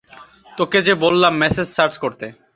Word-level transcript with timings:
তোকে 0.57 0.79
যে 0.87 0.93
বললাম 1.03 1.33
মেসেজ 1.37 1.67
সার্চ 1.67 1.93
করতে। 1.97 2.25